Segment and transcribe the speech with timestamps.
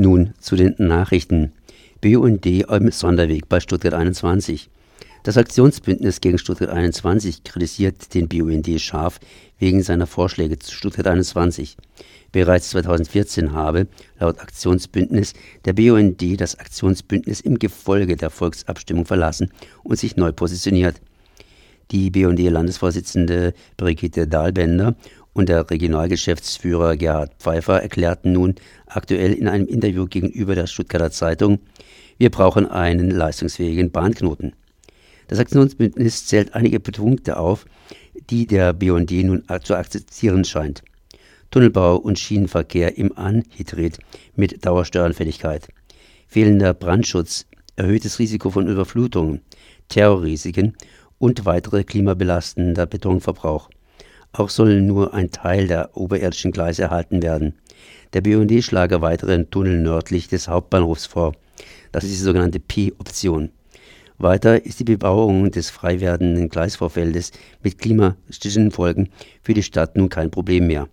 [0.00, 1.50] Nun zu den Nachrichten.
[2.00, 4.70] BUND im Sonderweg bei Stuttgart 21.
[5.24, 9.18] Das Aktionsbündnis gegen Stuttgart 21 kritisiert den BUND scharf
[9.58, 11.76] wegen seiner Vorschläge zu Stuttgart 21.
[12.30, 13.88] Bereits 2014 habe,
[14.20, 15.32] laut Aktionsbündnis,
[15.64, 19.50] der BUND das Aktionsbündnis im Gefolge der Volksabstimmung verlassen
[19.82, 21.00] und sich neu positioniert.
[21.90, 24.94] Die BUND-Landesvorsitzende Brigitte Dahlbender
[25.38, 28.56] und der Regionalgeschäftsführer Gerhard Pfeiffer erklärten nun
[28.86, 31.60] aktuell in einem Interview gegenüber der Stuttgarter Zeitung,
[32.18, 34.54] wir brauchen einen leistungsfähigen Bahnknoten.
[35.28, 37.66] Das Aktionsbündnis zählt einige Punkte auf,
[38.30, 40.82] die der BND nun zu akzeptieren scheint.
[41.52, 43.98] Tunnelbau und Schienenverkehr im Anhydrid
[44.34, 45.68] mit Dauerstöranfälligkeit,
[46.26, 47.46] fehlender Brandschutz,
[47.76, 49.42] erhöhtes Risiko von Überflutungen,
[49.88, 50.76] Terrorrisiken
[51.18, 53.70] und weitere klimabelastender Betonverbrauch.
[54.32, 57.54] Auch soll nur ein Teil der oberirdischen Gleise erhalten werden.
[58.12, 61.34] Der BUND schlage weiteren Tunnel nördlich des Hauptbahnhofs vor.
[61.92, 63.50] Das ist die sogenannte P-Option.
[64.18, 69.10] Weiter ist die Bebauung des frei werdenden Gleisvorfeldes mit klimastischen Folgen
[69.42, 70.88] für die Stadt nun kein Problem mehr.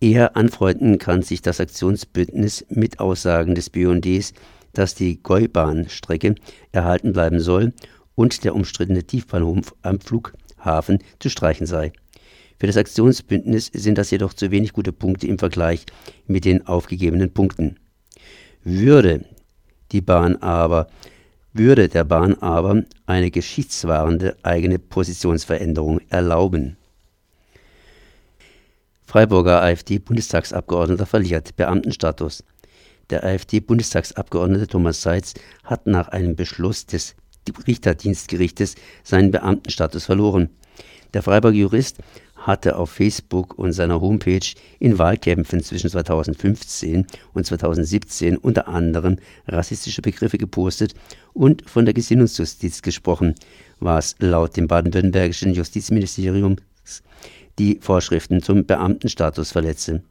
[0.00, 4.34] Eher anfreunden kann sich das Aktionsbündnis mit Aussagen des BUNDs,
[4.72, 6.34] dass die Gäubahnstrecke
[6.72, 7.72] erhalten bleiben soll
[8.14, 11.92] und der umstrittene Tiefbahnhof am Flughafen zu streichen sei.
[12.58, 15.84] Für das Aktionsbündnis sind das jedoch zu wenig gute Punkte im Vergleich
[16.26, 17.78] mit den aufgegebenen Punkten.
[18.64, 19.24] Würde
[19.92, 20.88] die Bahn aber
[21.52, 26.76] würde der Bahn aber eine geschichtswahrende eigene Positionsveränderung erlauben.
[29.06, 32.44] Freiburger AfD-Bundestagsabgeordneter verliert Beamtenstatus.
[33.08, 37.14] Der AfD-Bundestagsabgeordnete Thomas Seitz hat nach einem Beschluss des
[37.66, 40.50] Richterdienstgerichtes seinen Beamtenstatus verloren.
[41.14, 41.98] Der Freiburger Jurist
[42.46, 49.16] hatte auf Facebook und seiner Homepage in Wahlkämpfen zwischen 2015 und 2017 unter anderem
[49.48, 50.94] rassistische Begriffe gepostet
[51.32, 53.34] und von der Gesinnungsjustiz gesprochen,
[53.80, 56.56] was laut dem baden-württembergischen Justizministerium
[57.58, 60.02] die Vorschriften zum Beamtenstatus verletze.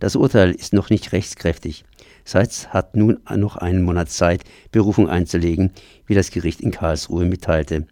[0.00, 1.84] Das Urteil ist noch nicht rechtskräftig.
[2.24, 5.72] Seitz hat nun noch einen Monat Zeit, Berufung einzulegen,
[6.06, 7.86] wie das Gericht in Karlsruhe mitteilte.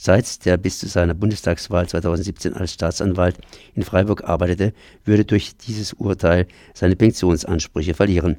[0.00, 3.36] Seitz, der bis zu seiner Bundestagswahl 2017 als Staatsanwalt
[3.74, 4.72] in Freiburg arbeitete,
[5.04, 8.36] würde durch dieses Urteil seine Pensionsansprüche verlieren.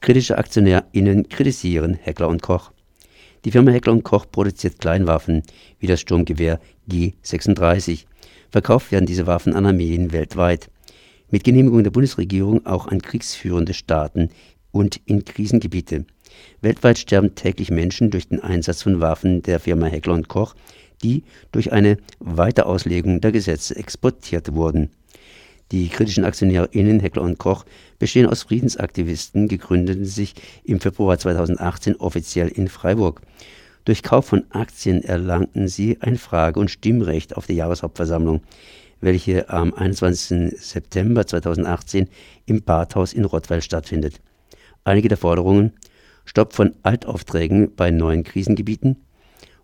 [0.00, 2.72] Kritische AktionärInnen kritisieren Heckler und Koch.
[3.44, 5.42] Die Firma Heckler und Koch produziert Kleinwaffen
[5.78, 8.06] wie das Sturmgewehr G36.
[8.50, 10.70] Verkauft werden diese Waffen an Armeen weltweit.
[11.30, 14.30] Mit Genehmigung der Bundesregierung auch an kriegsführende Staaten
[14.70, 16.06] und in Krisengebiete.
[16.60, 20.54] Weltweit sterben täglich Menschen durch den Einsatz von Waffen der Firma Heckler Koch,
[21.02, 24.90] die durch eine Weiterauslegung der Gesetze exportiert wurden.
[25.72, 27.64] Die kritischen AktionärInnen Heckler und Koch
[27.98, 30.34] bestehen aus Friedensaktivisten, gegründeten sich
[30.64, 33.22] im Februar 2018 offiziell in Freiburg.
[33.84, 38.42] Durch Kauf von Aktien erlangten sie ein Frage- und Stimmrecht auf der Jahreshauptversammlung,
[39.00, 40.60] welche am 21.
[40.60, 42.08] September 2018
[42.46, 44.20] im Badhaus in Rottweil stattfindet.
[44.84, 45.72] Einige der Forderungen
[46.24, 48.96] Stopp von Altaufträgen bei neuen Krisengebieten,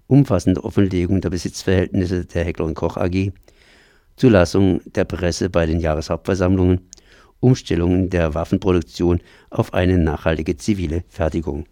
[0.06, 3.32] umfassende Offenlegung der Besitzverhältnisse der Heckler und Koch AG,
[4.16, 6.80] Zulassung der Presse bei den Jahreshauptversammlungen,
[7.41, 9.20] Umstellungen der Waffenproduktion
[9.50, 11.66] auf eine nachhaltige zivile Fertigung